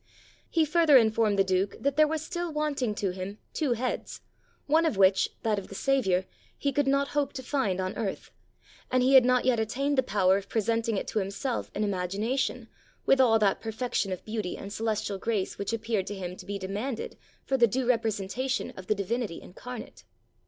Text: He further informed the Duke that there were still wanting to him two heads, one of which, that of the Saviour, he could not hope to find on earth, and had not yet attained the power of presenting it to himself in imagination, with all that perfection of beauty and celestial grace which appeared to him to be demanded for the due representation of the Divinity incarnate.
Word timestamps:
He 0.49 0.65
further 0.65 0.97
informed 0.97 1.37
the 1.37 1.43
Duke 1.43 1.75
that 1.79 1.95
there 1.95 2.07
were 2.07 2.17
still 2.17 2.51
wanting 2.51 2.95
to 2.95 3.11
him 3.11 3.37
two 3.53 3.73
heads, 3.73 4.21
one 4.65 4.83
of 4.83 4.97
which, 4.97 5.29
that 5.43 5.59
of 5.59 5.67
the 5.67 5.75
Saviour, 5.75 6.25
he 6.57 6.71
could 6.71 6.87
not 6.87 7.09
hope 7.09 7.33
to 7.33 7.43
find 7.43 7.79
on 7.79 7.95
earth, 7.95 8.31
and 8.89 9.03
had 9.03 9.23
not 9.25 9.45
yet 9.45 9.59
attained 9.59 9.99
the 9.99 10.01
power 10.01 10.37
of 10.37 10.49
presenting 10.49 10.97
it 10.97 11.05
to 11.09 11.19
himself 11.19 11.69
in 11.75 11.83
imagination, 11.83 12.67
with 13.05 13.21
all 13.21 13.37
that 13.37 13.61
perfection 13.61 14.11
of 14.11 14.25
beauty 14.25 14.57
and 14.57 14.73
celestial 14.73 15.19
grace 15.19 15.59
which 15.59 15.71
appeared 15.71 16.07
to 16.07 16.15
him 16.15 16.35
to 16.37 16.47
be 16.47 16.57
demanded 16.57 17.15
for 17.45 17.55
the 17.55 17.67
due 17.67 17.85
representation 17.85 18.73
of 18.75 18.87
the 18.87 18.95
Divinity 18.95 19.39
incarnate. 19.39 20.03